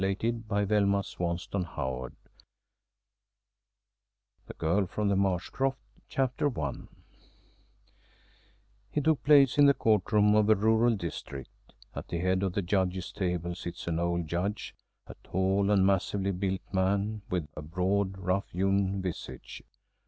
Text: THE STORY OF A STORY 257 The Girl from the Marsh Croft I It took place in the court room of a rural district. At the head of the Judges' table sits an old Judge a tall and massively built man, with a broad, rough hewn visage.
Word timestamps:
THE 0.01 0.15
STORY 0.15 0.29
OF 0.49 0.51
A 0.71 1.03
STORY 1.03 1.37
257 1.37 2.15
The 4.47 4.53
Girl 4.55 4.87
from 4.87 5.09
the 5.09 5.15
Marsh 5.15 5.49
Croft 5.49 5.77
I 6.17 6.73
It 8.95 9.03
took 9.03 9.23
place 9.23 9.59
in 9.59 9.67
the 9.67 9.75
court 9.75 10.11
room 10.11 10.33
of 10.33 10.49
a 10.49 10.55
rural 10.55 10.95
district. 10.95 11.51
At 11.95 12.07
the 12.07 12.17
head 12.17 12.41
of 12.41 12.53
the 12.53 12.63
Judges' 12.63 13.11
table 13.11 13.53
sits 13.53 13.85
an 13.85 13.99
old 13.99 14.27
Judge 14.27 14.73
a 15.05 15.13
tall 15.23 15.69
and 15.69 15.85
massively 15.85 16.31
built 16.31 16.61
man, 16.73 17.21
with 17.29 17.47
a 17.55 17.61
broad, 17.61 18.17
rough 18.17 18.49
hewn 18.49 19.03
visage. 19.03 19.61